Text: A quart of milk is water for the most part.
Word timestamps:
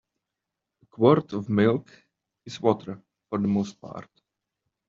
A 0.85 0.85
quart 0.95 1.31
of 1.39 1.47
milk 1.47 1.91
is 2.43 2.59
water 2.59 2.99
for 3.29 3.37
the 3.37 3.47
most 3.47 3.79
part. 3.79 4.09